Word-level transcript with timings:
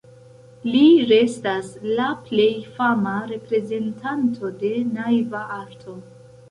Li 0.75 0.79
restas 1.11 1.67
la 1.99 2.09
plej 2.31 2.49
fama 2.79 3.15
reprezentanto 3.35 4.53
de 4.65 4.75
naiva 4.99 5.49
arto. 5.63 6.01